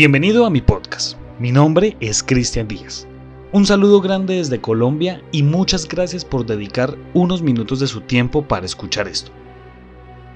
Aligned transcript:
Bienvenido 0.00 0.46
a 0.46 0.50
mi 0.50 0.62
podcast. 0.62 1.18
Mi 1.38 1.52
nombre 1.52 1.94
es 2.00 2.22
Cristian 2.22 2.66
Díaz. 2.66 3.06
Un 3.52 3.66
saludo 3.66 4.00
grande 4.00 4.36
desde 4.36 4.58
Colombia 4.58 5.22
y 5.30 5.42
muchas 5.42 5.86
gracias 5.86 6.24
por 6.24 6.46
dedicar 6.46 6.96
unos 7.12 7.42
minutos 7.42 7.80
de 7.80 7.86
su 7.86 8.00
tiempo 8.00 8.48
para 8.48 8.64
escuchar 8.64 9.08
esto. 9.08 9.30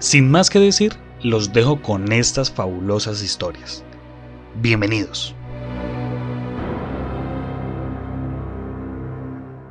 Sin 0.01 0.29
más 0.29 0.51
que 0.51 0.59
decir, 0.59 0.95
los 1.23 1.53
dejo 1.53 1.81
con 1.81 2.11
estas 2.13 2.51
fabulosas 2.51 3.23
historias. 3.23 3.85
Bienvenidos. 4.61 5.37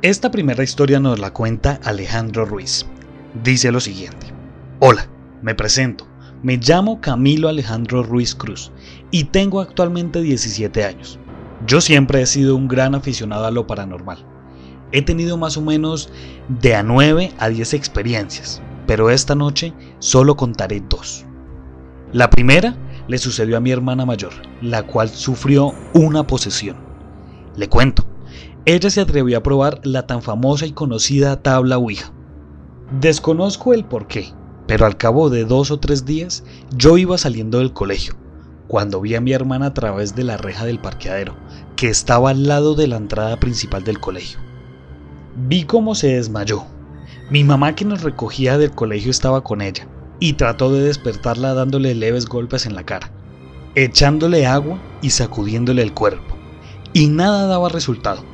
Esta 0.00 0.30
primera 0.30 0.64
historia 0.64 1.00
nos 1.00 1.18
la 1.18 1.34
cuenta 1.34 1.78
Alejandro 1.84 2.46
Ruiz. 2.46 2.86
Dice 3.42 3.70
lo 3.72 3.80
siguiente. 3.80 4.28
Hola, 4.80 5.06
me 5.42 5.54
presento. 5.54 6.13
Me 6.44 6.58
llamo 6.58 7.00
Camilo 7.00 7.48
Alejandro 7.48 8.02
Ruiz 8.02 8.34
Cruz 8.34 8.70
y 9.10 9.24
tengo 9.24 9.62
actualmente 9.62 10.20
17 10.20 10.84
años. 10.84 11.18
Yo 11.66 11.80
siempre 11.80 12.20
he 12.20 12.26
sido 12.26 12.54
un 12.54 12.68
gran 12.68 12.94
aficionado 12.94 13.46
a 13.46 13.50
lo 13.50 13.66
paranormal. 13.66 14.18
He 14.92 15.00
tenido 15.00 15.38
más 15.38 15.56
o 15.56 15.62
menos 15.62 16.10
de 16.60 16.74
a 16.74 16.82
9 16.82 17.32
a 17.38 17.48
10 17.48 17.72
experiencias, 17.72 18.60
pero 18.86 19.08
esta 19.08 19.34
noche 19.34 19.72
solo 20.00 20.36
contaré 20.36 20.82
dos. 20.86 21.24
La 22.12 22.28
primera 22.28 22.76
le 23.08 23.16
sucedió 23.16 23.56
a 23.56 23.60
mi 23.60 23.70
hermana 23.70 24.04
mayor, 24.04 24.34
la 24.60 24.82
cual 24.82 25.08
sufrió 25.08 25.72
una 25.94 26.26
posesión. 26.26 26.76
Le 27.56 27.70
cuento, 27.70 28.04
ella 28.66 28.90
se 28.90 29.00
atrevió 29.00 29.38
a 29.38 29.42
probar 29.42 29.80
la 29.82 30.06
tan 30.06 30.20
famosa 30.20 30.66
y 30.66 30.72
conocida 30.72 31.40
tabla 31.40 31.78
Ouija. 31.78 32.12
Desconozco 33.00 33.72
el 33.72 33.86
por 33.86 34.06
qué, 34.08 34.34
pero 34.66 34.86
al 34.86 34.96
cabo 34.96 35.30
de 35.30 35.44
dos 35.44 35.70
o 35.70 35.78
tres 35.78 36.04
días 36.04 36.44
yo 36.76 36.96
iba 36.96 37.18
saliendo 37.18 37.58
del 37.58 37.72
colegio, 37.72 38.14
cuando 38.68 39.00
vi 39.00 39.14
a 39.14 39.20
mi 39.20 39.32
hermana 39.32 39.66
a 39.66 39.74
través 39.74 40.14
de 40.14 40.24
la 40.24 40.36
reja 40.36 40.64
del 40.64 40.78
parqueadero, 40.78 41.36
que 41.76 41.88
estaba 41.88 42.30
al 42.30 42.46
lado 42.46 42.74
de 42.74 42.86
la 42.86 42.96
entrada 42.96 43.38
principal 43.38 43.84
del 43.84 44.00
colegio. 44.00 44.38
Vi 45.36 45.64
cómo 45.64 45.94
se 45.94 46.14
desmayó. 46.16 46.64
Mi 47.30 47.44
mamá 47.44 47.74
que 47.74 47.84
nos 47.84 48.02
recogía 48.02 48.58
del 48.58 48.70
colegio 48.70 49.10
estaba 49.10 49.42
con 49.42 49.60
ella, 49.60 49.86
y 50.20 50.34
trató 50.34 50.72
de 50.72 50.82
despertarla 50.82 51.54
dándole 51.54 51.94
leves 51.94 52.26
golpes 52.26 52.66
en 52.66 52.74
la 52.74 52.84
cara, 52.84 53.10
echándole 53.74 54.46
agua 54.46 54.78
y 55.02 55.10
sacudiéndole 55.10 55.82
el 55.82 55.92
cuerpo. 55.92 56.36
Y 56.92 57.08
nada 57.08 57.46
daba 57.46 57.68
resultado, 57.68 58.24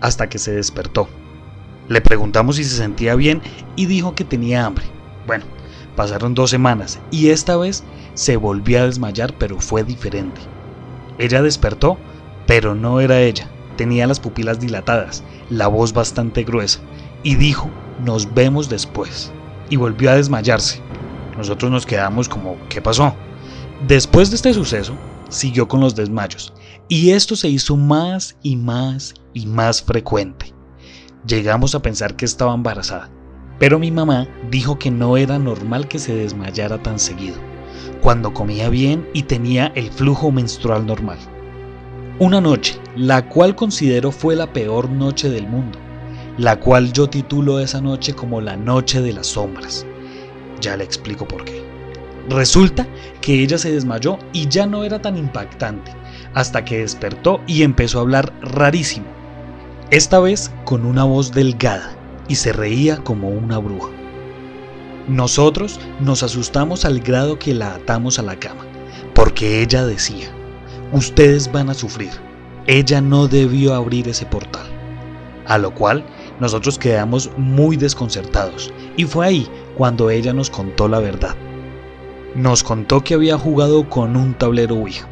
hasta 0.00 0.28
que 0.28 0.38
se 0.38 0.52
despertó. 0.52 1.08
Le 1.88 2.00
preguntamos 2.00 2.56
si 2.56 2.64
se 2.64 2.76
sentía 2.76 3.14
bien 3.14 3.42
y 3.76 3.86
dijo 3.86 4.14
que 4.14 4.24
tenía 4.24 4.66
hambre. 4.66 4.86
Bueno, 5.26 5.44
Pasaron 5.96 6.34
dos 6.34 6.50
semanas 6.50 7.00
y 7.10 7.30
esta 7.30 7.56
vez 7.56 7.82
se 8.12 8.36
volvió 8.36 8.80
a 8.80 8.86
desmayar 8.86 9.34
pero 9.38 9.58
fue 9.58 9.82
diferente. 9.82 10.40
Ella 11.18 11.40
despertó, 11.42 11.96
pero 12.46 12.74
no 12.74 13.00
era 13.00 13.20
ella. 13.20 13.50
Tenía 13.76 14.06
las 14.06 14.20
pupilas 14.20 14.60
dilatadas, 14.60 15.24
la 15.48 15.66
voz 15.68 15.94
bastante 15.94 16.44
gruesa 16.44 16.80
y 17.22 17.34
dijo, 17.34 17.70
nos 18.04 18.32
vemos 18.34 18.68
después. 18.68 19.32
Y 19.70 19.76
volvió 19.76 20.10
a 20.10 20.16
desmayarse. 20.16 20.80
Nosotros 21.36 21.70
nos 21.70 21.86
quedamos 21.86 22.28
como, 22.28 22.56
¿qué 22.68 22.80
pasó? 22.80 23.14
Después 23.88 24.30
de 24.30 24.36
este 24.36 24.54
suceso, 24.54 24.94
siguió 25.28 25.66
con 25.66 25.80
los 25.80 25.94
desmayos 25.94 26.52
y 26.88 27.10
esto 27.10 27.36
se 27.36 27.48
hizo 27.48 27.76
más 27.76 28.36
y 28.42 28.56
más 28.56 29.14
y 29.32 29.46
más 29.46 29.82
frecuente. 29.82 30.54
Llegamos 31.26 31.74
a 31.74 31.80
pensar 31.82 32.16
que 32.16 32.24
estaba 32.24 32.54
embarazada 32.54 33.10
pero 33.58 33.78
mi 33.78 33.90
mamá 33.90 34.28
dijo 34.50 34.78
que 34.78 34.90
no 34.90 35.16
era 35.16 35.38
normal 35.38 35.88
que 35.88 35.98
se 35.98 36.14
desmayara 36.14 36.82
tan 36.82 36.98
seguido, 36.98 37.36
cuando 38.02 38.32
comía 38.34 38.68
bien 38.68 39.08
y 39.14 39.22
tenía 39.22 39.72
el 39.74 39.90
flujo 39.90 40.30
menstrual 40.30 40.86
normal. 40.86 41.18
Una 42.18 42.40
noche, 42.40 42.78
la 42.96 43.28
cual 43.28 43.54
considero 43.54 44.10
fue 44.10 44.36
la 44.36 44.52
peor 44.52 44.90
noche 44.90 45.28
del 45.28 45.46
mundo, 45.46 45.78
la 46.38 46.60
cual 46.60 46.92
yo 46.92 47.08
titulo 47.08 47.60
esa 47.60 47.80
noche 47.80 48.14
como 48.14 48.40
la 48.40 48.56
noche 48.56 49.00
de 49.00 49.12
las 49.12 49.28
sombras. 49.28 49.86
Ya 50.60 50.76
le 50.76 50.84
explico 50.84 51.26
por 51.26 51.44
qué. 51.44 51.64
Resulta 52.28 52.86
que 53.20 53.42
ella 53.42 53.56
se 53.56 53.72
desmayó 53.72 54.18
y 54.32 54.48
ya 54.48 54.66
no 54.66 54.84
era 54.84 55.00
tan 55.00 55.16
impactante, 55.16 55.92
hasta 56.34 56.64
que 56.64 56.78
despertó 56.78 57.40
y 57.46 57.62
empezó 57.62 57.98
a 57.98 58.02
hablar 58.02 58.32
rarísimo, 58.42 59.06
esta 59.90 60.18
vez 60.18 60.50
con 60.64 60.84
una 60.84 61.04
voz 61.04 61.30
delgada 61.30 61.96
y 62.28 62.36
se 62.36 62.52
reía 62.52 62.98
como 62.98 63.28
una 63.28 63.58
bruja. 63.58 63.90
Nosotros 65.08 65.78
nos 66.00 66.22
asustamos 66.22 66.84
al 66.84 67.00
grado 67.00 67.38
que 67.38 67.54
la 67.54 67.74
atamos 67.74 68.18
a 68.18 68.22
la 68.22 68.36
cama, 68.36 68.64
porque 69.14 69.62
ella 69.62 69.86
decía, 69.86 70.28
ustedes 70.92 71.50
van 71.52 71.70
a 71.70 71.74
sufrir, 71.74 72.10
ella 72.66 73.00
no 73.00 73.28
debió 73.28 73.74
abrir 73.74 74.08
ese 74.08 74.26
portal. 74.26 74.66
A 75.46 75.58
lo 75.58 75.72
cual 75.72 76.04
nosotros 76.40 76.78
quedamos 76.78 77.30
muy 77.36 77.76
desconcertados 77.76 78.72
y 78.96 79.04
fue 79.04 79.26
ahí 79.26 79.48
cuando 79.76 80.10
ella 80.10 80.32
nos 80.32 80.50
contó 80.50 80.88
la 80.88 80.98
verdad. 80.98 81.36
Nos 82.34 82.62
contó 82.62 83.04
que 83.04 83.14
había 83.14 83.38
jugado 83.38 83.88
con 83.88 84.16
un 84.16 84.34
tablero 84.34 84.74
Ouija. 84.74 85.08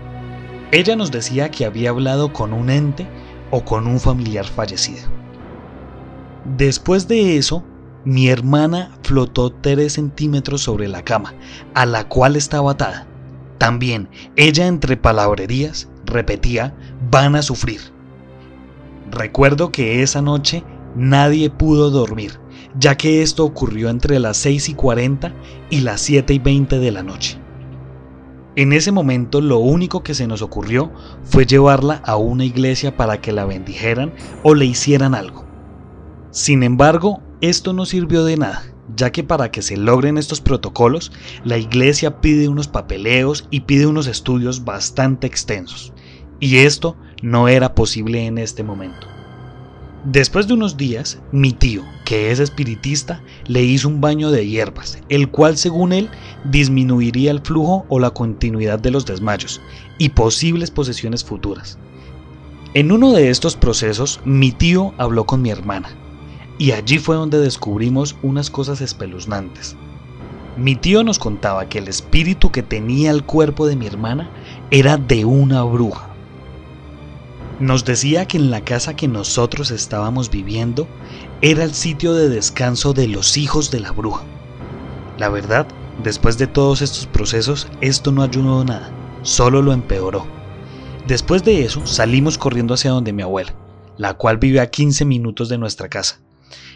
Ella 0.73 0.97
nos 0.97 1.13
decía 1.13 1.51
que 1.51 1.65
había 1.65 1.91
hablado 1.91 2.33
con 2.33 2.53
un 2.53 2.69
ente 2.69 3.07
o 3.53 3.65
con 3.65 3.87
un 3.87 4.01
familiar 4.01 4.45
fallecido. 4.45 5.09
Después 6.45 7.09
de 7.09 7.39
eso, 7.39 7.65
mi 8.05 8.29
hermana 8.29 8.99
flotó 9.03 9.51
3 9.51 9.91
centímetros 9.91 10.61
sobre 10.61 10.89
la 10.89 11.03
cama, 11.03 11.35
a 11.75 11.87
la 11.87 12.07
cual 12.07 12.37
estaba 12.37 12.73
atada. 12.73 13.07
También, 13.57 14.09
ella 14.37 14.67
entre 14.67 14.99
palabrerías 14.99 15.89
repetía, 16.05 16.75
van 17.11 17.35
a 17.35 17.43
sufrir. 17.43 17.81
Recuerdo 19.11 19.73
que 19.73 20.03
esa 20.03 20.21
noche 20.21 20.65
nadie 20.95 21.49
pudo 21.49 21.91
dormir, 21.91 22.39
ya 22.79 22.97
que 22.97 23.23
esto 23.23 23.45
ocurrió 23.45 23.89
entre 23.89 24.19
las 24.19 24.37
6 24.37 24.69
y 24.69 24.75
40 24.75 25.33
y 25.71 25.81
las 25.81 26.03
7 26.03 26.35
y 26.35 26.39
20 26.41 26.79
de 26.79 26.93
la 26.93 27.03
noche. 27.03 27.39
En 28.57 28.73
ese 28.73 28.93
momento 28.93 29.41
lo 29.41 29.59
único 29.59 30.03
que 30.03 30.15
se 30.15 30.27
nos 30.27 30.43
ocurrió 30.43 30.93
fue 31.25 31.47
llevarla 31.47 32.03
a 32.05 32.17
una 32.17 32.45
iglesia 32.45 32.97
para 32.97 33.21
que 33.21 33.33
la 33.33 33.47
bendijeran 33.47 34.13
o 34.43 34.55
le 34.55 34.67
hicieran 34.67 35.15
algo. 35.15 35.44
Sin 36.35 36.65
embargo, 36.65 37.23
esto 37.41 37.73
no 37.73 37.87
sirvió 37.87 38.25
de 38.25 38.37
nada, 38.37 38.65
ya 38.97 39.13
que 39.13 39.23
para 39.23 39.53
que 39.53 39.63
se 39.63 39.77
logren 39.77 40.19
estos 40.19 40.41
protocolos, 40.41 41.13
la 41.45 41.59
iglesia 41.59 42.21
pide 42.21 42.49
unos 42.49 42.67
papeleos 42.67 43.47
y 43.53 43.61
pide 43.61 43.87
unos 43.87 44.09
estudios 44.09 44.65
bastante 44.65 45.29
extensos, 45.29 45.93
y 46.41 46.57
esto 46.57 46.97
no 47.23 47.47
era 47.47 47.77
posible 47.77 48.27
en 48.27 48.39
este 48.39 48.65
momento. 48.65 49.07
Después 50.05 50.49
de 50.49 50.55
unos 50.55 50.77
días, 50.77 51.21
mi 51.31 51.53
tío, 51.53 51.85
que 52.05 52.33
es 52.33 52.41
espiritista, 52.41 53.23
le 53.47 53.63
hizo 53.63 53.87
un 53.87 54.01
baño 54.01 54.33
de 54.33 54.45
hierbas, 54.45 54.99
el 55.09 55.31
cual 55.31 55.57
según 55.57 55.93
él 55.93 56.11
disminuiría 56.51 57.31
el 57.31 57.43
flujo 57.43 57.87
o 57.89 58.01
la 58.01 58.11
continuidad 58.11 58.81
de 58.81 58.91
los 58.91 59.07
desmayos 59.07 59.61
y 59.99 60.09
posibles 60.09 60.73
posesiones 60.73 61.23
futuras. 61.23 61.79
En 62.75 62.91
uno 62.91 63.13
de 63.13 63.31
estos 63.31 63.55
procesos, 63.55 64.21
mi 64.25 64.51
tío 64.51 64.95
habló 64.99 65.27
con 65.27 65.41
mi 65.41 65.51
hermana, 65.51 65.97
y 66.59 66.73
allí 66.73 66.99
fue 66.99 67.17
donde 67.17 67.39
descubrimos 67.39 68.17
unas 68.23 68.51
cosas 68.51 68.81
espeluznantes. 68.81 69.77
Mi 70.57 70.77
tío 70.77 71.03
nos 71.03 71.19
contaba 71.19 71.69
que 71.69 71.79
el 71.79 71.89
espíritu 71.89 72.53
que 72.53 72.63
tenía 72.63 73.11
el 73.11 73.25
cuerpo 73.25 73.67
de 73.67 73.75
mi 73.75 73.87
hermana 73.87 74.31
era 74.71 74.97
de 74.97 75.25
una 75.25 75.65
bruja. 75.65 76.11
Nos 77.59 77.85
decía 77.85 78.27
que 78.27 78.37
en 78.37 78.51
la 78.51 78.65
casa 78.65 78.95
que 78.95 79.09
nosotros 79.09 79.71
estábamos 79.71 80.31
viviendo 80.31 80.87
era 81.41 81.65
el 81.65 81.75
sitio 81.75 82.15
de 82.15 82.29
descanso 82.29 82.93
de 82.93 83.09
los 83.09 83.37
hijos 83.37 83.71
de 83.71 83.81
la 83.81 83.91
bruja. 83.91 84.25
La 85.19 85.29
verdad, 85.29 85.67
después 86.03 86.39
de 86.39 86.47
todos 86.47 86.83
estos 86.83 87.07
procesos, 87.07 87.69
esto 87.81 88.13
no 88.13 88.23
ayudó 88.23 88.65
nada, 88.65 88.91
solo 89.23 89.61
lo 89.61 89.73
empeoró. 89.73 90.27
Después 91.07 91.45
de 91.45 91.65
eso, 91.65 91.85
salimos 91.87 92.39
corriendo 92.39 92.75
hacia 92.75 92.91
donde 92.91 93.13
mi 93.13 93.23
abuela, 93.23 93.55
la 93.97 94.15
cual 94.15 94.39
vive 94.39 94.61
a 94.61 94.71
15 94.71 95.05
minutos 95.05 95.49
de 95.49 95.59
nuestra 95.59 95.89
casa. 95.89 96.24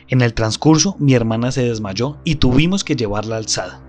En 0.09 0.21
el 0.23 0.35
transcurso, 0.35 0.97
mi 0.99 1.15
hermana 1.15 1.53
se 1.53 1.63
desmayó 1.63 2.17
y 2.25 2.37
tuvimos 2.37 2.85
que 2.85 2.97
llevarla 2.97 3.37
alzada. 3.37 3.81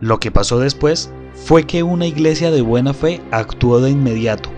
Lo 0.00 0.20
que 0.20 0.30
pasó 0.30 0.60
después 0.60 1.10
fue 1.34 1.64
que 1.64 1.82
una 1.82 2.06
iglesia 2.06 2.50
de 2.50 2.62
buena 2.62 2.94
fe 2.94 3.20
actuó 3.30 3.80
de 3.80 3.90
inmediato 3.90 4.50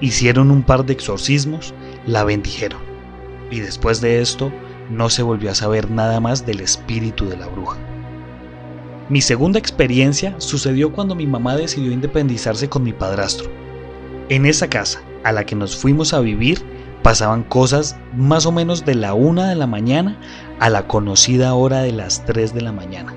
hicieron 0.00 0.50
un 0.50 0.62
par 0.62 0.84
de 0.84 0.92
exorcismos, 0.92 1.74
la 2.06 2.24
bendijeron. 2.24 2.80
Y 3.50 3.60
después 3.60 4.00
de 4.00 4.20
esto, 4.20 4.52
no 4.90 5.10
se 5.10 5.22
volvió 5.22 5.50
a 5.50 5.54
saber 5.54 5.90
nada 5.90 6.20
más 6.20 6.46
del 6.46 6.60
espíritu 6.60 7.28
de 7.28 7.36
la 7.36 7.46
bruja. 7.46 7.78
Mi 9.08 9.20
segunda 9.20 9.58
experiencia 9.58 10.34
sucedió 10.38 10.92
cuando 10.92 11.14
mi 11.14 11.26
mamá 11.26 11.56
decidió 11.56 11.92
independizarse 11.92 12.68
con 12.68 12.82
mi 12.82 12.92
padrastro. 12.92 13.50
En 14.28 14.46
esa 14.46 14.68
casa 14.68 15.00
a 15.22 15.32
la 15.32 15.46
que 15.46 15.54
nos 15.54 15.76
fuimos 15.76 16.12
a 16.12 16.20
vivir 16.20 16.60
pasaban 17.06 17.44
cosas 17.44 17.96
más 18.16 18.46
o 18.46 18.50
menos 18.50 18.84
de 18.84 18.96
la 18.96 19.14
una 19.14 19.48
de 19.48 19.54
la 19.54 19.68
mañana 19.68 20.18
a 20.58 20.68
la 20.70 20.88
conocida 20.88 21.54
hora 21.54 21.82
de 21.82 21.92
las 21.92 22.24
3 22.24 22.52
de 22.52 22.62
la 22.62 22.72
mañana. 22.72 23.14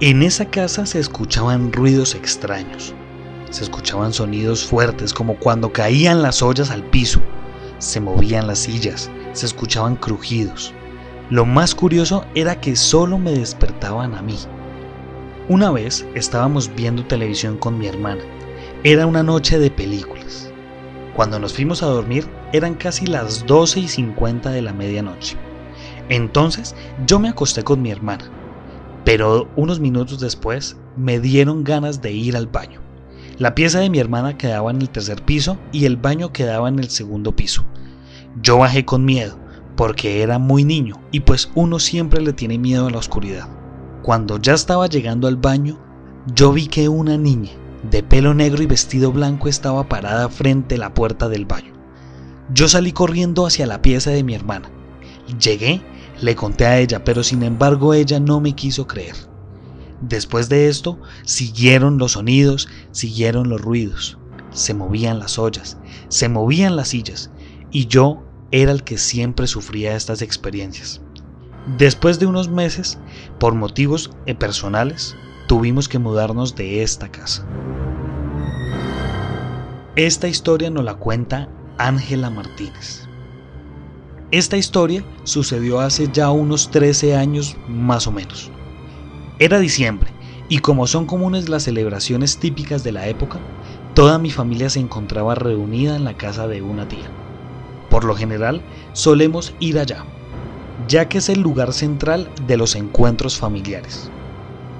En 0.00 0.22
esa 0.22 0.44
casa 0.50 0.84
se 0.84 0.98
escuchaban 0.98 1.72
ruidos 1.72 2.14
extraños. 2.14 2.94
Se 3.48 3.64
escuchaban 3.64 4.12
sonidos 4.12 4.66
fuertes 4.66 5.14
como 5.14 5.36
cuando 5.36 5.72
caían 5.72 6.20
las 6.20 6.42
ollas 6.42 6.70
al 6.70 6.82
piso. 6.82 7.22
Se 7.78 8.00
movían 8.00 8.46
las 8.46 8.58
sillas, 8.58 9.10
se 9.32 9.46
escuchaban 9.46 9.96
crujidos. 9.96 10.74
Lo 11.30 11.46
más 11.46 11.74
curioso 11.74 12.26
era 12.34 12.60
que 12.60 12.76
solo 12.76 13.16
me 13.16 13.32
despertaban 13.32 14.14
a 14.14 14.20
mí. 14.20 14.36
Una 15.48 15.70
vez 15.70 16.04
estábamos 16.14 16.70
viendo 16.76 17.06
televisión 17.06 17.56
con 17.56 17.78
mi 17.78 17.86
hermana. 17.86 18.20
Era 18.84 19.06
una 19.06 19.22
noche 19.22 19.58
de 19.58 19.70
películas. 19.70 20.52
Cuando 21.16 21.38
nos 21.38 21.54
fuimos 21.54 21.82
a 21.82 21.86
dormir 21.86 22.28
eran 22.52 22.74
casi 22.74 23.06
las 23.06 23.46
12 23.46 23.80
y 23.80 23.88
50 23.88 24.50
de 24.50 24.62
la 24.62 24.72
medianoche. 24.72 25.36
Entonces 26.08 26.74
yo 27.06 27.18
me 27.18 27.28
acosté 27.28 27.62
con 27.62 27.82
mi 27.82 27.90
hermana, 27.90 28.24
pero 29.04 29.48
unos 29.56 29.80
minutos 29.80 30.20
después 30.20 30.76
me 30.96 31.20
dieron 31.20 31.64
ganas 31.64 32.02
de 32.02 32.12
ir 32.12 32.36
al 32.36 32.46
baño. 32.46 32.80
La 33.38 33.54
pieza 33.54 33.80
de 33.80 33.88
mi 33.88 33.98
hermana 33.98 34.36
quedaba 34.36 34.70
en 34.70 34.82
el 34.82 34.90
tercer 34.90 35.22
piso 35.22 35.56
y 35.72 35.86
el 35.86 35.96
baño 35.96 36.32
quedaba 36.32 36.68
en 36.68 36.78
el 36.78 36.90
segundo 36.90 37.34
piso. 37.34 37.64
Yo 38.42 38.58
bajé 38.58 38.84
con 38.84 39.04
miedo, 39.04 39.38
porque 39.76 40.22
era 40.22 40.38
muy 40.38 40.64
niño 40.64 41.00
y 41.10 41.20
pues 41.20 41.50
uno 41.54 41.78
siempre 41.78 42.20
le 42.20 42.34
tiene 42.34 42.58
miedo 42.58 42.86
a 42.86 42.90
la 42.90 42.98
oscuridad. 42.98 43.48
Cuando 44.02 44.38
ya 44.38 44.52
estaba 44.52 44.88
llegando 44.88 45.26
al 45.26 45.36
baño, 45.36 45.78
yo 46.34 46.52
vi 46.52 46.66
que 46.66 46.88
una 46.88 47.16
niña 47.16 47.52
de 47.90 48.02
pelo 48.02 48.34
negro 48.34 48.62
y 48.62 48.66
vestido 48.66 49.10
blanco 49.10 49.48
estaba 49.48 49.88
parada 49.88 50.28
frente 50.28 50.74
a 50.74 50.78
la 50.78 50.92
puerta 50.92 51.28
del 51.28 51.46
baño. 51.46 51.79
Yo 52.52 52.68
salí 52.68 52.92
corriendo 52.92 53.46
hacia 53.46 53.66
la 53.66 53.80
pieza 53.80 54.10
de 54.10 54.24
mi 54.24 54.34
hermana. 54.34 54.70
Llegué, 55.40 55.82
le 56.20 56.34
conté 56.34 56.66
a 56.66 56.78
ella, 56.78 57.04
pero 57.04 57.22
sin 57.22 57.42
embargo 57.42 57.94
ella 57.94 58.18
no 58.18 58.40
me 58.40 58.54
quiso 58.54 58.86
creer. 58.86 59.14
Después 60.00 60.48
de 60.48 60.68
esto, 60.68 60.98
siguieron 61.24 61.98
los 61.98 62.12
sonidos, 62.12 62.68
siguieron 62.90 63.48
los 63.48 63.60
ruidos. 63.60 64.18
Se 64.50 64.74
movían 64.74 65.20
las 65.20 65.38
ollas, 65.38 65.78
se 66.08 66.28
movían 66.28 66.74
las 66.74 66.88
sillas, 66.88 67.30
y 67.70 67.86
yo 67.86 68.24
era 68.50 68.72
el 68.72 68.82
que 68.82 68.98
siempre 68.98 69.46
sufría 69.46 69.94
estas 69.94 70.22
experiencias. 70.22 71.00
Después 71.78 72.18
de 72.18 72.26
unos 72.26 72.48
meses, 72.48 72.98
por 73.38 73.54
motivos 73.54 74.10
personales, 74.38 75.14
tuvimos 75.46 75.88
que 75.88 76.00
mudarnos 76.00 76.56
de 76.56 76.82
esta 76.82 77.12
casa. 77.12 77.46
Esta 79.94 80.26
historia 80.26 80.70
nos 80.70 80.84
la 80.84 80.94
cuenta 80.94 81.48
Ángela 81.80 82.28
Martínez. 82.28 83.08
Esta 84.30 84.58
historia 84.58 85.02
sucedió 85.24 85.80
hace 85.80 86.10
ya 86.12 86.30
unos 86.30 86.70
13 86.70 87.16
años 87.16 87.56
más 87.68 88.06
o 88.06 88.12
menos. 88.12 88.50
Era 89.38 89.58
diciembre 89.58 90.12
y 90.50 90.58
como 90.58 90.86
son 90.86 91.06
comunes 91.06 91.48
las 91.48 91.62
celebraciones 91.62 92.36
típicas 92.36 92.84
de 92.84 92.92
la 92.92 93.08
época, 93.08 93.38
toda 93.94 94.18
mi 94.18 94.30
familia 94.30 94.68
se 94.68 94.78
encontraba 94.78 95.34
reunida 95.34 95.96
en 95.96 96.04
la 96.04 96.18
casa 96.18 96.46
de 96.48 96.60
una 96.60 96.86
tía. 96.86 97.10
Por 97.88 98.04
lo 98.04 98.14
general, 98.14 98.60
solemos 98.92 99.54
ir 99.58 99.78
allá, 99.78 100.04
ya 100.86 101.08
que 101.08 101.16
es 101.16 101.30
el 101.30 101.40
lugar 101.40 101.72
central 101.72 102.30
de 102.46 102.58
los 102.58 102.74
encuentros 102.74 103.38
familiares. 103.38 104.10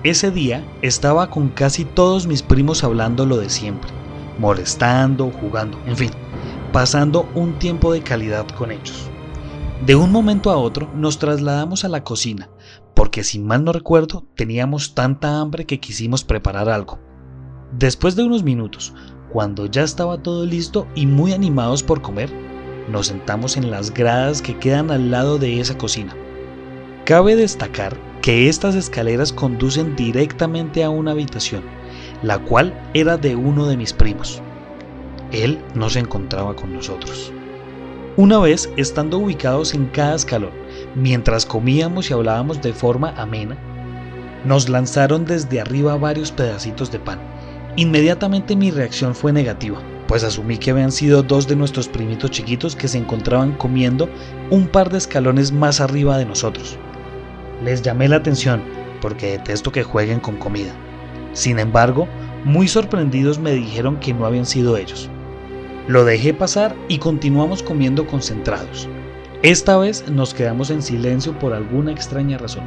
Ese 0.05 0.31
día 0.31 0.65
estaba 0.83 1.31
con 1.31 1.49
casi 1.49 1.87
todos 1.87 2.27
mis 2.27 2.43
primos 2.43 2.85
hablando 2.85 3.25
lo 3.25 3.39
de 3.39 3.49
siempre, 3.49 3.91
molestando, 4.39 5.31
jugando, 5.31 5.79
en 5.87 5.97
fin, 5.97 6.11
pasando 6.73 7.29
un 7.35 7.59
tiempo 7.59 7.93
de 7.93 8.03
calidad 8.03 8.47
con 8.49 8.71
ellos. 8.71 9.11
De 9.85 9.97
un 9.97 10.13
momento 10.13 10.51
a 10.51 10.57
otro 10.57 10.91
nos 10.95 11.19
trasladamos 11.19 11.85
a 11.85 11.89
la 11.89 12.05
cocina, 12.05 12.51
porque 12.95 13.25
si 13.25 13.39
mal 13.39 13.65
no 13.65 13.73
recuerdo 13.73 14.27
teníamos 14.37 14.95
tanta 14.95 15.41
hambre 15.41 15.65
que 15.65 15.81
quisimos 15.81 16.23
preparar 16.23 16.69
algo. 16.69 16.99
Después 17.73 18.15
de 18.15 18.25
unos 18.25 18.43
minutos, 18.43 18.93
cuando 19.33 19.67
ya 19.67 19.83
estaba 19.83 20.23
todo 20.23 20.45
listo 20.45 20.87
y 20.95 21.07
muy 21.07 21.33
animados 21.33 21.83
por 21.83 22.03
comer, 22.03 22.31
nos 22.91 23.07
sentamos 23.07 23.57
en 23.57 23.71
las 23.71 23.95
gradas 23.95 24.43
que 24.43 24.59
quedan 24.59 24.91
al 24.91 25.11
lado 25.11 25.39
de 25.39 25.61
esa 25.61 25.79
cocina. 25.79 26.15
Cabe 27.05 27.37
destacar 27.37 27.97
que 28.23 28.49
estas 28.49 28.75
escaleras 28.75 29.33
conducen 29.33 29.97
directamente 29.97 30.85
a 30.85 30.91
una 30.91 31.13
habitación, 31.13 31.63
la 32.23 32.39
cual 32.39 32.79
era 32.93 33.17
de 33.17 33.35
uno 33.35 33.67
de 33.67 33.77
mis 33.77 33.93
primos. 33.93 34.43
Él 35.33 35.61
no 35.75 35.91
se 35.91 36.01
encontraba 36.01 36.57
con 36.57 36.73
nosotros. 36.73 37.33
Una 38.17 38.39
vez, 38.39 38.71
estando 38.77 39.19
ubicados 39.19 39.73
en 39.73 39.87
cada 39.87 40.17
escalón, 40.17 40.51
mientras 40.95 41.47
comíamos 41.47 42.11
y 42.11 42.13
hablábamos 42.13 42.61
de 42.61 42.73
forma 42.73 43.15
amena, 43.17 43.57
nos 44.45 44.69
lanzaron 44.69 45.25
desde 45.25 45.61
arriba 45.61 45.97
varios 45.97 46.33
pedacitos 46.33 46.91
de 46.91 46.99
pan. 46.99 47.21
Inmediatamente 47.77 48.57
mi 48.57 48.71
reacción 48.71 49.15
fue 49.15 49.33
negativa, 49.33 49.81
pues 50.09 50.25
asumí 50.25 50.59
que 50.59 50.73
habían 50.73 50.91
sido 50.91 51.23
dos 51.23 51.47
de 51.47 51.55
nuestros 51.55 51.89
primitos 51.89 52.33
chiquitos 52.33 52.75
que 52.75 52.89
se 52.89 52.99
encontraban 52.99 53.53
comiendo 53.53 54.09
un 54.51 54.67
par 54.67 54.91
de 54.91 54.99
escalones 54.99 55.53
más 55.53 55.81
arriba 55.81 56.19
de 56.19 56.27
nosotros. 56.27 56.77
Les 57.65 57.81
llamé 57.83 58.09
la 58.09 58.17
atención 58.17 58.63
porque 59.01 59.33
detesto 59.33 59.71
que 59.71 59.85
jueguen 59.85 60.19
con 60.19 60.37
comida. 60.37 60.73
Sin 61.33 61.59
embargo, 61.59 62.09
muy 62.45 62.67
sorprendidos 62.67 63.39
me 63.39 63.53
dijeron 63.53 64.01
que 64.01 64.13
no 64.13 64.27
habían 64.27 64.47
sido 64.47 64.77
ellos. 64.77 65.09
Lo 65.91 66.05
dejé 66.05 66.33
pasar 66.33 66.77
y 66.89 66.99
continuamos 66.99 67.65
comiendo 67.65 68.07
concentrados. 68.07 68.89
Esta 69.43 69.77
vez 69.77 70.09
nos 70.09 70.35
quedamos 70.35 70.71
en 70.71 70.83
silencio 70.83 71.37
por 71.37 71.53
alguna 71.53 71.91
extraña 71.91 72.39
razón, 72.39 72.63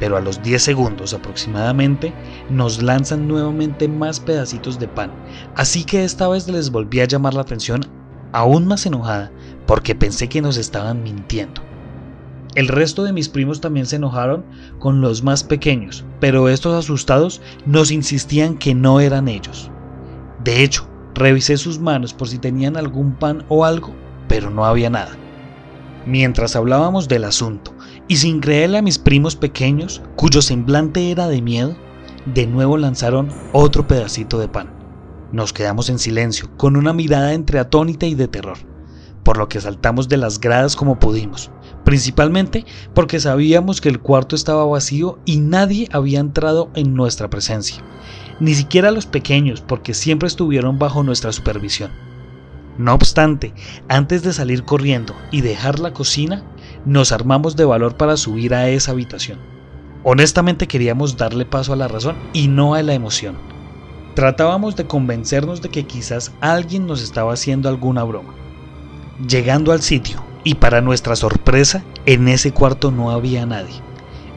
pero 0.00 0.16
a 0.16 0.20
los 0.20 0.42
10 0.42 0.60
segundos 0.60 1.14
aproximadamente 1.14 2.12
nos 2.50 2.82
lanzan 2.82 3.28
nuevamente 3.28 3.86
más 3.86 4.18
pedacitos 4.18 4.80
de 4.80 4.88
pan, 4.88 5.12
así 5.54 5.84
que 5.84 6.02
esta 6.02 6.26
vez 6.26 6.48
les 6.48 6.72
volví 6.72 6.98
a 6.98 7.04
llamar 7.04 7.34
la 7.34 7.42
atención 7.42 7.82
aún 8.32 8.66
más 8.66 8.84
enojada 8.86 9.30
porque 9.64 9.94
pensé 9.94 10.28
que 10.28 10.42
nos 10.42 10.56
estaban 10.56 11.04
mintiendo. 11.04 11.62
El 12.56 12.66
resto 12.66 13.04
de 13.04 13.12
mis 13.12 13.28
primos 13.28 13.60
también 13.60 13.86
se 13.86 13.94
enojaron 13.94 14.44
con 14.80 15.00
los 15.00 15.22
más 15.22 15.44
pequeños, 15.44 16.04
pero 16.18 16.48
estos 16.48 16.74
asustados 16.74 17.40
nos 17.66 17.92
insistían 17.92 18.58
que 18.58 18.74
no 18.74 18.98
eran 18.98 19.28
ellos. 19.28 19.70
De 20.42 20.64
hecho, 20.64 20.88
revisé 21.14 21.56
sus 21.56 21.78
manos 21.78 22.14
por 22.14 22.28
si 22.28 22.38
tenían 22.38 22.76
algún 22.76 23.14
pan 23.14 23.44
o 23.48 23.64
algo, 23.64 23.94
pero 24.28 24.50
no 24.50 24.64
había 24.64 24.90
nada. 24.90 25.16
Mientras 26.06 26.56
hablábamos 26.56 27.08
del 27.08 27.24
asunto, 27.24 27.74
y 28.06 28.16
sin 28.16 28.40
creerle 28.40 28.78
a 28.78 28.82
mis 28.82 28.98
primos 28.98 29.36
pequeños, 29.36 30.02
cuyo 30.16 30.40
semblante 30.40 31.10
era 31.10 31.28
de 31.28 31.42
miedo, 31.42 31.76
de 32.24 32.46
nuevo 32.46 32.76
lanzaron 32.76 33.28
otro 33.52 33.86
pedacito 33.86 34.38
de 34.38 34.48
pan. 34.48 34.72
Nos 35.32 35.52
quedamos 35.52 35.90
en 35.90 35.98
silencio, 35.98 36.50
con 36.56 36.76
una 36.76 36.92
mirada 36.92 37.34
entre 37.34 37.58
atónita 37.58 38.06
y 38.06 38.14
de 38.14 38.28
terror, 38.28 38.56
por 39.22 39.36
lo 39.36 39.48
que 39.48 39.60
saltamos 39.60 40.08
de 40.08 40.16
las 40.16 40.40
gradas 40.40 40.74
como 40.74 40.98
pudimos, 40.98 41.50
principalmente 41.84 42.64
porque 42.94 43.20
sabíamos 43.20 43.82
que 43.82 43.90
el 43.90 44.00
cuarto 44.00 44.34
estaba 44.34 44.64
vacío 44.64 45.18
y 45.26 45.36
nadie 45.38 45.88
había 45.92 46.20
entrado 46.20 46.70
en 46.74 46.94
nuestra 46.94 47.28
presencia, 47.28 47.84
ni 48.40 48.54
siquiera 48.54 48.90
los 48.90 49.06
pequeños 49.06 49.60
porque 49.60 49.94
siempre 49.94 50.26
estuvieron 50.26 50.78
bajo 50.78 51.02
nuestra 51.02 51.32
supervisión. 51.32 51.90
No 52.78 52.94
obstante, 52.94 53.52
antes 53.88 54.22
de 54.22 54.32
salir 54.32 54.64
corriendo 54.64 55.14
y 55.32 55.40
dejar 55.40 55.80
la 55.80 55.92
cocina, 55.92 56.44
nos 56.84 57.10
armamos 57.10 57.56
de 57.56 57.64
valor 57.64 57.96
para 57.96 58.16
subir 58.16 58.54
a 58.54 58.68
esa 58.68 58.92
habitación. 58.92 59.40
Honestamente 60.04 60.68
queríamos 60.68 61.16
darle 61.16 61.44
paso 61.44 61.72
a 61.72 61.76
la 61.76 61.88
razón 61.88 62.16
y 62.32 62.46
no 62.46 62.74
a 62.74 62.82
la 62.82 62.94
emoción. 62.94 63.36
Tratábamos 64.14 64.76
de 64.76 64.86
convencernos 64.86 65.60
de 65.60 65.70
que 65.70 65.86
quizás 65.86 66.32
alguien 66.40 66.86
nos 66.86 67.02
estaba 67.02 67.32
haciendo 67.32 67.68
alguna 67.68 68.04
broma. 68.04 68.32
Llegando 69.28 69.72
al 69.72 69.82
sitio, 69.82 70.22
y 70.44 70.54
para 70.54 70.80
nuestra 70.80 71.16
sorpresa, 71.16 71.82
en 72.06 72.28
ese 72.28 72.52
cuarto 72.52 72.90
no 72.90 73.10
había 73.10 73.44
nadie. 73.44 73.74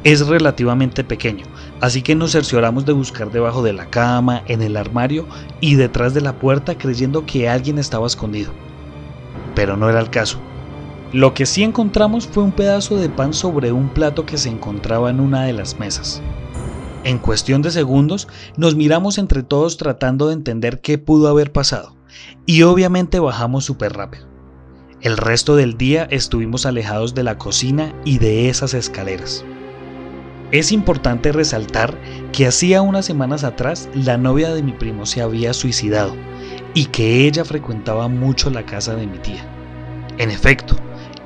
Es 0.03 0.27
relativamente 0.27 1.03
pequeño, 1.03 1.45
así 1.81 2.01
que 2.01 2.15
nos 2.15 2.31
cercioramos 2.31 2.85
de 2.85 2.93
buscar 2.93 3.31
debajo 3.31 3.63
de 3.63 3.73
la 3.73 3.89
cama, 3.89 4.43
en 4.47 4.61
el 4.61 4.77
armario 4.77 5.27
y 5.59 5.75
detrás 5.75 6.13
de 6.13 6.21
la 6.21 6.39
puerta 6.39 6.77
creyendo 6.77 7.25
que 7.25 7.49
alguien 7.49 7.77
estaba 7.77 8.07
escondido. 8.07 8.51
Pero 9.55 9.75
no 9.75 9.89
era 9.89 9.99
el 9.99 10.09
caso. 10.09 10.39
Lo 11.11 11.33
que 11.33 11.45
sí 11.45 11.63
encontramos 11.63 12.25
fue 12.25 12.43
un 12.43 12.53
pedazo 12.53 12.95
de 12.95 13.09
pan 13.09 13.33
sobre 13.33 13.71
un 13.73 13.89
plato 13.89 14.25
que 14.25 14.37
se 14.37 14.49
encontraba 14.49 15.09
en 15.09 15.19
una 15.19 15.43
de 15.43 15.53
las 15.53 15.77
mesas. 15.77 16.21
En 17.03 17.17
cuestión 17.17 17.61
de 17.61 17.71
segundos, 17.71 18.27
nos 18.55 18.75
miramos 18.75 19.17
entre 19.17 19.43
todos 19.43 19.75
tratando 19.75 20.27
de 20.27 20.33
entender 20.35 20.79
qué 20.81 20.99
pudo 20.99 21.27
haber 21.27 21.51
pasado, 21.51 21.95
y 22.45 22.61
obviamente 22.61 23.19
bajamos 23.19 23.65
súper 23.65 23.93
rápido. 23.93 24.27
El 25.01 25.17
resto 25.17 25.55
del 25.55 25.77
día 25.77 26.07
estuvimos 26.11 26.67
alejados 26.67 27.15
de 27.15 27.23
la 27.23 27.39
cocina 27.39 27.93
y 28.05 28.19
de 28.19 28.49
esas 28.49 28.75
escaleras. 28.75 29.43
Es 30.51 30.73
importante 30.73 31.31
resaltar 31.31 31.97
que 32.33 32.45
hacía 32.45 32.81
unas 32.81 33.05
semanas 33.05 33.45
atrás 33.45 33.87
la 33.93 34.17
novia 34.17 34.53
de 34.53 34.61
mi 34.61 34.73
primo 34.73 35.05
se 35.05 35.21
había 35.21 35.53
suicidado 35.53 36.13
y 36.73 36.87
que 36.87 37.25
ella 37.25 37.45
frecuentaba 37.45 38.09
mucho 38.09 38.49
la 38.49 38.65
casa 38.65 38.93
de 38.95 39.07
mi 39.07 39.17
tía. 39.19 39.45
En 40.17 40.29
efecto, 40.29 40.75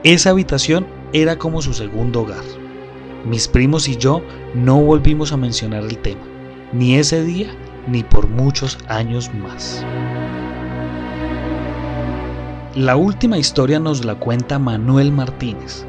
esa 0.04 0.30
habitación 0.30 0.86
era 1.12 1.40
como 1.40 1.64
su 1.64 1.74
segundo 1.74 2.22
hogar. 2.22 2.44
Mis 3.26 3.48
primos 3.48 3.88
y 3.88 3.98
yo 3.98 4.22
no 4.54 4.80
volvimos 4.80 5.32
a 5.32 5.38
mencionar 5.38 5.84
el 5.86 5.98
tema, 5.98 6.22
ni 6.72 6.96
ese 6.96 7.24
día 7.24 7.48
ni 7.88 8.04
por 8.04 8.28
muchos 8.28 8.78
años 8.88 9.32
más. 9.34 9.84
La 12.76 12.96
última 12.96 13.40
historia 13.40 13.80
nos 13.80 14.06
la 14.06 14.14
cuenta 14.20 14.60
Manuel 14.60 15.12
Martínez, 15.12 15.84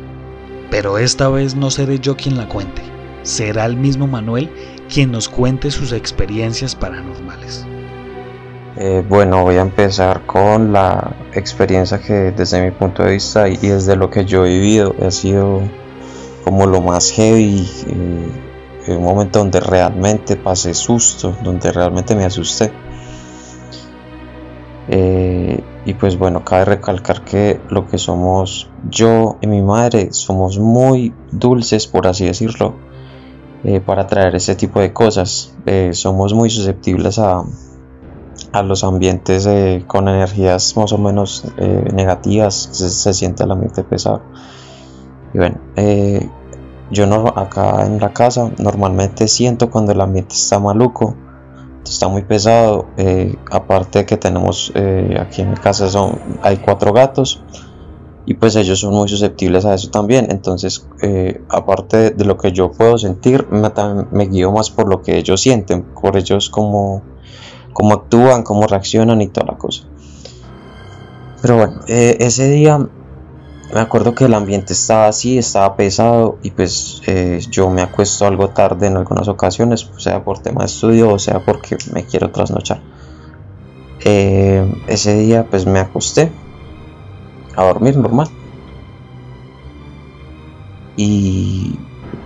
pero 0.71 0.97
esta 0.97 1.29
vez 1.29 1.55
no 1.55 1.71
seré 1.71 1.99
yo 1.99 2.17
quien 2.17 2.39
la 2.39 2.49
cuente 2.49 2.96
será 3.27 3.67
el 3.67 3.77
mismo 3.77 4.07
Manuel 4.07 4.51
quien 4.93 5.11
nos 5.11 5.29
cuente 5.29 5.71
sus 5.71 5.93
experiencias 5.93 6.75
paranormales. 6.75 7.67
Eh, 8.79 9.03
bueno, 9.09 9.43
voy 9.43 9.57
a 9.57 9.63
empezar 9.63 10.27
con 10.27 10.73
la 10.73 11.17
experiencia 11.33 11.99
que 11.99 12.33
desde 12.33 12.63
mi 12.63 12.71
punto 12.71 13.03
de 13.03 13.13
vista 13.13 13.49
y 13.49 13.57
desde 13.57 13.97
lo 13.97 14.11
que 14.11 14.25
yo 14.25 14.45
he 14.45 14.51
vivido 14.51 14.95
ha 15.05 15.11
sido 15.11 15.63
como 16.45 16.67
lo 16.67 16.81
más 16.81 17.11
heavy, 17.11 17.67
eh, 17.89 18.95
un 18.95 19.03
momento 19.03 19.41
donde 19.41 19.61
realmente 19.61 20.37
pasé 20.37 20.75
susto, 20.75 21.35
donde 21.43 21.73
realmente 21.73 22.15
me 22.15 22.25
asusté. 22.25 22.71
Eh, 24.89 25.61
y 25.85 25.95
pues 25.95 26.17
bueno, 26.17 26.45
cabe 26.45 26.67
recalcar 26.67 27.25
que 27.25 27.61
lo 27.71 27.89
que 27.89 27.99
somos 27.99 28.71
yo 28.89 29.39
y 29.41 29.47
mi 29.47 29.63
madre 29.63 30.13
somos 30.13 30.59
muy 30.59 31.15
dulces, 31.33 31.87
por 31.87 32.07
así 32.07 32.27
decirlo, 32.27 32.75
eh, 33.65 33.81
para 33.81 34.07
traer 34.07 34.35
ese 34.35 34.55
tipo 34.55 34.81
de 34.81 34.93
cosas. 34.93 35.55
Eh, 35.67 35.91
somos 35.93 36.35
muy 36.35 36.51
susceptibles 36.51 37.19
a, 37.19 37.43
a 38.53 38.63
los 38.63 38.85
ambientes 38.85 39.47
eh, 39.47 39.85
con 39.87 40.09
energías 40.09 40.77
más 40.77 40.93
o 40.93 40.99
menos 40.99 41.45
negativas, 41.93 42.69
se, 42.73 42.91
se, 42.91 43.15
siente 43.15 43.45
el 43.45 43.51
ambiente 43.51 43.83
pesado. 43.83 44.23
Y 45.35 45.39
bueno, 45.39 45.59
yo 46.91 47.07
no, 47.07 47.27
acá 47.35 47.85
en 47.85 47.99
la 47.99 48.13
casa 48.13 48.51
normalmente 48.59 49.27
siento 49.29 49.71
cuando 49.71 49.93
el 49.93 50.01
ambiente 50.01 50.35
está 50.35 50.59
maluco, 50.59 51.17
está 51.85 52.09
muy 52.09 52.23
pesado. 52.23 52.87
aparte 53.51 54.01
de 54.01 54.07
que 54.07 54.17
tenemos 54.17 54.73
aquí 55.21 55.43
en 55.43 55.51
mi 55.51 55.57
casa 55.57 55.89
son, 55.89 56.19
hay 56.43 56.59
cuatro 56.59 56.93
gatos 56.93 57.43
y 58.27 58.35
pues 58.35 58.57
ellos 58.57 58.81
son 58.81 58.93
muy 58.93 59.09
susceptibles 59.09 59.65
a 59.65 59.75
eso 59.75 59.89
también. 59.89 60.27
Entonces, 60.31 60.87
eh, 61.01 61.41
aparte 61.49 62.11
de 62.11 62.25
lo 62.25 62.37
que 62.37 62.51
yo 62.51 62.73
puedo 62.73 62.99
sentir, 62.99 63.47
me, 63.51 63.71
me, 64.11 64.27
guío 64.27 64.51
más 64.51 64.71
por 64.71 64.89
lo 64.89 65.01
que 65.01 65.17
ellos 65.17 65.41
sienten, 65.41 65.85
por 65.85 66.17
ellos 66.17 66.51
cómo, 66.51 67.03
cómo 67.73 67.95
actúan, 67.95 68.43
cómo 68.43 68.67
reaccionan 68.67 69.23
y 69.23 69.29
toda 69.29 69.53
la 69.53 69.59
cosa. 69.59 69.85
Pero 71.41 71.57
bueno, 71.57 71.81
eh, 71.87 72.17
ese 72.19 72.51
día 72.51 72.79
me 73.73 73.81
acuerdo 73.81 74.17
que 74.17 74.25
el 74.25 74.35
ambiente 74.35 74.73
estaba 74.73 75.07
así, 75.07 75.39
estaba 75.39 75.77
pesado 75.77 76.39
y 76.43 76.51
pues 76.51 77.03
eh, 77.07 77.41
yo 77.49 77.71
me 77.71 77.83
acuesto 77.83 78.27
algo 78.27 78.51
tarde 78.51 78.89
en 78.89 78.97
algunas 78.97 79.29
ocasiones, 79.29 79.89
sea 79.99 80.25
por 80.25 80.41
tema 80.41 80.63
de 80.63 80.67
estudio 80.67 81.13
o 81.13 81.19
sea 81.21 81.45
porque 81.45 81.77
me 81.93 82.05
quiero 82.05 82.33
trasnochar. 82.33 82.81
ese 84.01 85.17
día 85.17 85.47
pues 85.49 85.67
me 85.67 85.79
acosté 85.79 86.33
a 87.57 87.65
dormir 87.65 87.97
normal. 87.97 88.29
Y 90.97 91.79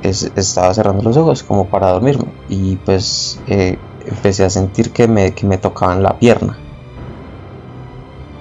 estaba 0.02 0.74
cerrando 0.74 1.02
los 1.02 1.16
ojos 1.16 1.42
como 1.42 1.66
para 1.66 1.90
dormirme. 1.90 2.32
Y 2.48 2.76
pues 2.76 3.40
eh, 3.46 3.78
empecé 4.06 4.44
a 4.44 4.50
sentir 4.50 4.92
que 4.92 5.08
me, 5.08 5.32
que 5.32 5.46
me 5.46 5.58
tocaban 5.58 6.02
la 6.02 6.18
pierna. 6.18 6.58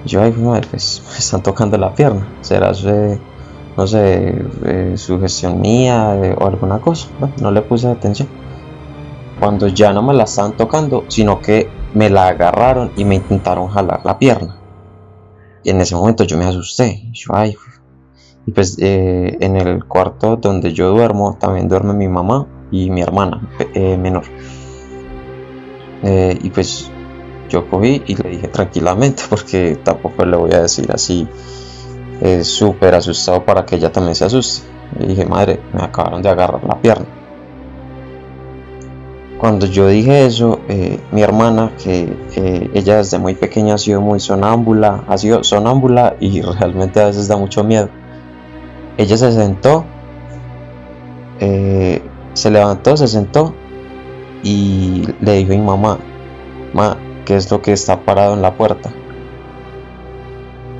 Yo, 0.04 0.22
ay, 0.22 0.32
madre, 0.32 0.66
pues 0.70 1.02
me 1.12 1.18
están 1.18 1.42
tocando 1.42 1.76
la 1.78 1.94
pierna. 1.94 2.26
¿Será 2.40 2.72
no 3.76 3.86
sé, 3.86 4.34
eh, 4.66 4.94
sugestión 4.96 5.60
mía 5.60 6.16
eh, 6.22 6.36
o 6.38 6.46
alguna 6.46 6.80
cosa? 6.80 7.08
no 7.40 7.50
le 7.50 7.62
puse 7.62 7.88
atención. 7.88 8.28
Cuando 9.38 9.68
ya 9.68 9.92
no 9.92 10.02
me 10.02 10.12
la 10.12 10.24
estaban 10.24 10.56
tocando, 10.56 11.04
sino 11.08 11.40
que 11.40 11.68
me 11.94 12.10
la 12.10 12.28
agarraron 12.28 12.92
y 12.96 13.04
me 13.04 13.14
intentaron 13.14 13.68
jalar 13.68 14.00
la 14.04 14.18
pierna. 14.18 14.59
En 15.64 15.80
ese 15.80 15.94
momento 15.94 16.24
yo 16.24 16.36
me 16.38 16.46
asusté. 16.46 17.10
Yo, 17.12 17.34
ay, 17.34 17.56
y 18.46 18.52
pues 18.52 18.76
eh, 18.80 19.36
en 19.40 19.56
el 19.56 19.84
cuarto 19.84 20.36
donde 20.36 20.72
yo 20.72 20.90
duermo 20.90 21.36
también 21.38 21.68
duerme 21.68 21.92
mi 21.92 22.08
mamá 22.08 22.46
y 22.70 22.90
mi 22.90 23.02
hermana 23.02 23.48
eh, 23.74 23.96
menor. 23.96 24.24
Eh, 26.02 26.38
y 26.42 26.50
pues 26.50 26.90
yo 27.48 27.68
cogí 27.68 28.02
y 28.06 28.14
le 28.14 28.30
dije 28.30 28.48
tranquilamente 28.48 29.24
porque 29.28 29.78
tampoco 29.82 30.24
le 30.24 30.36
voy 30.36 30.52
a 30.52 30.62
decir 30.62 30.90
así 30.92 31.28
súper 32.42 32.94
asustado 32.94 33.44
para 33.46 33.64
que 33.64 33.76
ella 33.76 33.90
también 33.90 34.14
se 34.14 34.24
asuste. 34.24 34.66
Le 34.98 35.06
dije, 35.06 35.24
madre, 35.24 35.60
me 35.72 35.82
acabaron 35.82 36.20
de 36.20 36.28
agarrar 36.28 36.62
la 36.64 36.80
pierna. 36.80 37.19
Cuando 39.40 39.64
yo 39.64 39.88
dije 39.88 40.26
eso, 40.26 40.60
eh, 40.68 41.00
mi 41.12 41.22
hermana, 41.22 41.72
que 41.82 42.14
ella 42.74 42.98
desde 42.98 43.18
muy 43.18 43.34
pequeña 43.34 43.72
ha 43.74 43.78
sido 43.78 44.02
muy 44.02 44.20
sonámbula, 44.20 45.02
ha 45.08 45.16
sido 45.16 45.42
sonámbula 45.44 46.14
y 46.20 46.42
realmente 46.42 47.00
a 47.00 47.06
veces 47.06 47.26
da 47.26 47.38
mucho 47.38 47.64
miedo. 47.64 47.88
Ella 48.98 49.16
se 49.16 49.32
sentó, 49.32 49.86
eh, 51.38 52.02
se 52.34 52.50
levantó, 52.50 52.98
se 52.98 53.08
sentó 53.08 53.54
y 54.42 55.06
le 55.22 55.36
dijo 55.36 55.54
a 55.54 55.56
mi 55.56 55.62
mamá, 55.62 55.98
ma, 56.74 56.98
¿qué 57.24 57.36
es 57.36 57.50
lo 57.50 57.62
que 57.62 57.72
está 57.72 58.00
parado 58.00 58.34
en 58.34 58.42
la 58.42 58.58
puerta? 58.58 58.92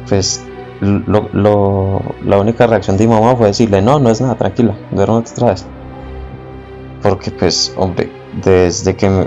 Pues 0.07 0.45
la 0.83 2.39
única 2.39 2.67
reacción 2.67 2.99
de 2.99 3.07
mi 3.07 3.15
mamá 3.15 3.37
fue 3.37 3.47
decirle, 3.47 3.81
no, 3.81 3.99
no 4.01 4.11
es 4.11 4.21
nada, 4.21 4.35
tranquila, 4.35 4.77
duérmete 4.91 5.31
otra 5.33 5.49
vez. 5.49 5.65
Porque 7.01 7.31
pues, 7.31 7.73
hombre, 7.79 8.20
desde 8.43 8.97
que 8.97 9.09
me, 9.09 9.27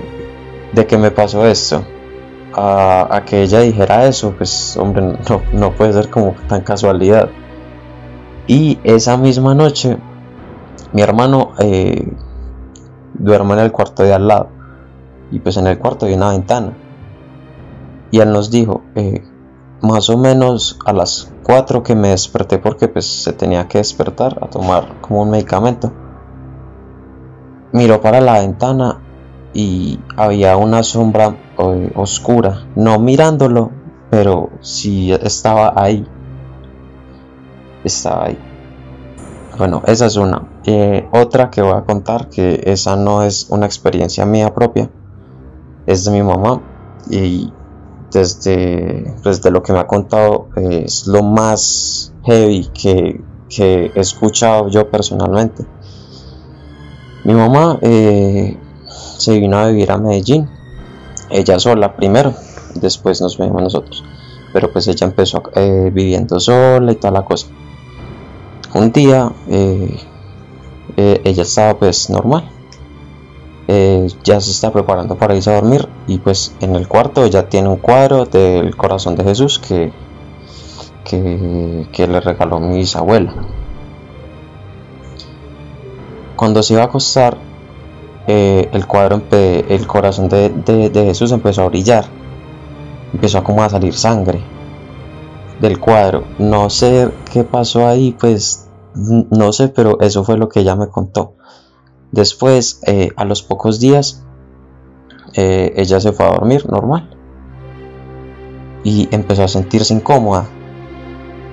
de 0.72 0.86
que 0.86 0.98
me 0.98 1.10
pasó 1.10 1.46
esto 1.46 1.84
a, 2.56 3.22
que 3.26 3.42
ella 3.42 3.60
dijera 3.60 4.06
eso, 4.06 4.34
pues 4.36 4.76
hombre, 4.76 5.18
no, 5.28 5.42
no, 5.52 5.74
puede 5.74 5.92
ser 5.92 6.10
como 6.10 6.34
tan 6.48 6.62
casualidad. 6.62 7.30
Y 8.46 8.78
esa 8.84 9.16
misma 9.16 9.54
noche, 9.54 9.98
mi 10.92 11.02
hermano 11.02 11.52
eh, 11.58 12.12
duerme 13.14 13.54
en 13.54 13.60
el 13.60 13.72
cuarto 13.72 14.02
de 14.02 14.14
al 14.14 14.28
lado. 14.28 14.48
Y 15.30 15.40
pues 15.40 15.56
en 15.56 15.66
el 15.66 15.78
cuarto 15.78 16.06
hay 16.06 16.14
una 16.14 16.30
ventana. 16.30 16.76
Y 18.10 18.20
él 18.20 18.32
nos 18.32 18.50
dijo, 18.50 18.82
eh, 18.94 19.24
más 19.80 20.08
o 20.10 20.16
menos 20.16 20.78
a 20.84 20.92
las 20.92 21.32
4 21.42 21.82
que 21.82 21.94
me 21.94 22.08
desperté 22.08 22.58
porque 22.58 22.88
pues 22.88 23.06
se 23.06 23.32
tenía 23.32 23.66
que 23.66 23.78
despertar 23.78 24.38
a 24.40 24.48
tomar 24.48 25.00
como 25.00 25.22
un 25.22 25.30
medicamento 25.30 25.92
Miró 27.74 28.00
para 28.00 28.20
la 28.20 28.38
ventana 28.38 29.00
y 29.52 29.98
había 30.16 30.56
una 30.56 30.84
sombra 30.84 31.36
eh, 31.58 31.92
oscura, 31.96 32.68
no 32.76 33.00
mirándolo, 33.00 33.72
pero 34.10 34.50
sí 34.60 35.10
estaba 35.12 35.72
ahí. 35.74 36.06
Estaba 37.82 38.26
ahí. 38.26 38.38
Bueno, 39.58 39.82
esa 39.86 40.06
es 40.06 40.14
una. 40.14 40.48
Eh, 40.64 41.08
otra 41.12 41.50
que 41.50 41.62
voy 41.62 41.74
a 41.74 41.82
contar, 41.82 42.28
que 42.28 42.62
esa 42.64 42.94
no 42.94 43.24
es 43.24 43.50
una 43.50 43.66
experiencia 43.66 44.24
mía 44.24 44.54
propia, 44.54 44.88
es 45.84 46.04
de 46.04 46.12
mi 46.12 46.22
mamá 46.22 46.62
y 47.10 47.52
desde, 48.12 49.16
desde 49.24 49.50
lo 49.50 49.64
que 49.64 49.72
me 49.72 49.80
ha 49.80 49.88
contado 49.88 50.48
es 50.54 51.08
lo 51.08 51.24
más 51.24 52.14
heavy 52.22 52.70
que, 52.72 53.20
que 53.48 53.90
he 53.92 54.00
escuchado 54.00 54.68
yo 54.68 54.88
personalmente. 54.88 55.73
Mi 57.24 57.32
mamá 57.32 57.78
eh, 57.80 58.54
se 59.16 59.38
vino 59.38 59.56
a 59.56 59.68
vivir 59.68 59.90
a 59.90 59.96
Medellín, 59.96 60.46
ella 61.30 61.58
sola 61.58 61.96
primero, 61.96 62.34
después 62.74 63.22
nos 63.22 63.38
vemos 63.38 63.62
nosotros, 63.62 64.04
pero 64.52 64.70
pues 64.70 64.86
ella 64.88 65.06
empezó 65.06 65.42
eh, 65.54 65.90
viviendo 65.90 66.38
sola 66.38 66.92
y 66.92 66.96
toda 66.96 67.12
la 67.12 67.22
cosa. 67.22 67.46
Un 68.74 68.92
día 68.92 69.32
eh, 69.48 69.98
ella 70.96 71.42
estaba 71.42 71.78
pues 71.78 72.10
normal, 72.10 72.44
ya 73.68 74.38
se 74.42 74.50
está 74.50 74.70
preparando 74.70 75.16
para 75.16 75.34
irse 75.34 75.50
a 75.50 75.54
dormir 75.54 75.88
y 76.06 76.18
pues 76.18 76.54
en 76.60 76.76
el 76.76 76.86
cuarto 76.86 77.24
ella 77.24 77.48
tiene 77.48 77.68
un 77.68 77.78
cuadro 77.78 78.26
del 78.26 78.76
corazón 78.76 79.16
de 79.16 79.24
Jesús 79.24 79.58
que, 79.58 79.92
que 81.04 82.06
le 82.06 82.20
regaló 82.20 82.60
mi 82.60 82.76
bisabuela 82.76 83.32
cuando 86.36 86.62
se 86.62 86.74
iba 86.74 86.82
a 86.82 86.86
acostar, 86.86 87.38
eh, 88.26 88.68
el 88.72 88.86
cuadro, 88.86 89.22
el 89.30 89.86
corazón 89.86 90.28
de, 90.28 90.90
Jesús 90.92 91.32
empezó 91.32 91.62
a 91.62 91.68
brillar. 91.68 92.04
empezó 93.12 93.44
como 93.44 93.62
a 93.62 93.68
salir 93.68 93.94
sangre 93.94 94.42
del 95.60 95.78
cuadro. 95.78 96.24
No 96.38 96.70
sé 96.70 97.10
qué 97.32 97.44
pasó 97.44 97.86
ahí, 97.86 98.16
pues 98.18 98.68
no 98.94 99.52
sé, 99.52 99.68
pero 99.68 100.00
eso 100.00 100.24
fue 100.24 100.38
lo 100.38 100.48
que 100.48 100.60
ella 100.60 100.76
me 100.76 100.88
contó. 100.88 101.34
Después, 102.12 102.80
eh, 102.86 103.10
a 103.16 103.24
los 103.24 103.42
pocos 103.42 103.80
días, 103.80 104.24
eh, 105.34 105.72
ella 105.76 106.00
se 106.00 106.12
fue 106.12 106.26
a 106.26 106.30
dormir 106.30 106.68
normal 106.70 107.10
y 108.84 109.08
empezó 109.10 109.42
a 109.42 109.48
sentirse 109.48 109.94
incómoda. 109.94 110.46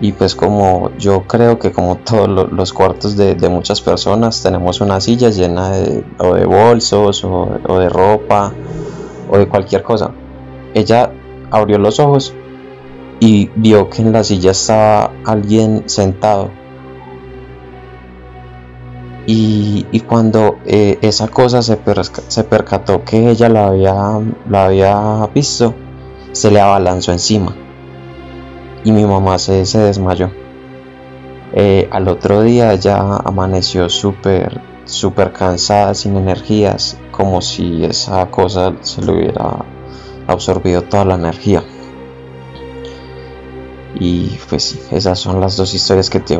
Y 0.01 0.13
pues 0.13 0.33
como 0.33 0.89
yo 0.97 1.27
creo 1.27 1.59
que 1.59 1.71
como 1.71 1.97
todos 1.97 2.27
los 2.51 2.73
cuartos 2.73 3.15
de, 3.15 3.35
muchas 3.49 3.81
personas 3.81 4.41
tenemos 4.41 4.81
una 4.81 4.99
silla 4.99 5.29
llena 5.29 5.69
de, 5.69 6.03
o 6.17 6.33
de 6.33 6.45
bolsos 6.45 7.23
o, 7.23 7.77
de 7.79 7.87
ropa 7.87 8.51
o 9.29 9.37
de 9.37 9.47
cualquier 9.47 9.83
cosa. 9.83 10.09
Ella 10.73 11.11
abrió 11.51 11.77
los 11.77 11.99
ojos 11.99 12.33
y 13.19 13.51
vio 13.55 13.91
que 13.91 14.01
en 14.01 14.11
la 14.11 14.23
silla 14.23 14.51
estaba 14.51 15.11
alguien 15.23 15.83
sentado. 15.85 16.49
Y, 19.27 19.85
cuando 20.07 20.57
eh, 20.65 20.97
esa 21.01 21.27
cosa 21.27 21.61
se, 21.61 21.79
se, 22.27 22.43
percató 22.43 23.05
que 23.05 23.29
ella 23.29 23.47
la 23.47 23.67
había, 23.67 23.93
la 24.49 24.65
había 24.65 25.29
visto, 25.33 25.75
se 26.31 26.49
le 26.49 26.59
abalanzó 26.59 27.11
encima. 27.11 27.55
Y 28.83 28.91
mi 28.91 29.05
mamá 29.05 29.37
se, 29.37 29.63
desmayó. 29.77 30.31
Eh, 31.53 31.87
al 31.91 32.07
otro 32.07 32.41
día 32.41 32.73
ya 32.75 33.17
amaneció 33.17 33.89
súper, 33.89 34.61
súper 34.85 35.31
cansada, 35.33 35.93
sin 35.93 36.15
energías, 36.15 36.97
como 37.11 37.41
si 37.41 37.83
esa 37.83 38.31
cosa 38.31 38.73
se 38.81 39.01
le 39.03 39.11
hubiera 39.11 39.65
absorbido 40.27 40.81
toda 40.83 41.05
la 41.05 41.15
energía. 41.15 41.63
Y 43.99 44.39
pues 44.49 44.63
sí, 44.63 44.81
esas 44.91 45.19
son 45.19 45.39
las 45.39 45.57
dos 45.57 45.73
historias 45.75 46.09
que 46.09 46.19
te, 46.19 46.39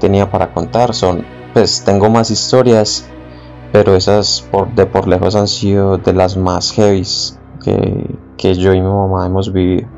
tenía 0.00 0.30
para 0.30 0.52
contar. 0.52 0.94
Son, 0.94 1.24
pues 1.52 1.84
tengo 1.84 2.10
más 2.10 2.32
historias, 2.32 3.08
pero 3.70 3.94
esas 3.94 4.44
por, 4.50 4.74
de 4.74 4.86
por 4.86 5.06
lejos 5.06 5.36
han 5.36 5.46
sido 5.46 5.98
de 5.98 6.12
las 6.12 6.36
más 6.36 6.72
heavies 6.72 7.38
que 8.38 8.54
yo 8.54 8.72
y 8.72 8.80
mi 8.80 8.88
mamá 8.88 9.26
hemos 9.26 9.52
vivido. 9.52 9.97